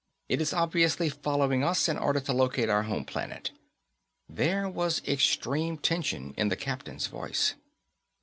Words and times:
It 0.29 0.41
is 0.41 0.51
obviously 0.51 1.09
following 1.09 1.63
us 1.63 1.87
in 1.87 1.95
order 1.95 2.19
to 2.21 2.33
locate 2.33 2.69
our 2.69 2.81
home 2.81 3.05
planet." 3.05 3.51
There 4.27 4.67
was 4.67 5.03
extreme 5.07 5.77
tension 5.77 6.33
in 6.37 6.49
the 6.49 6.55
captain's 6.55 7.05
voice. 7.05 7.53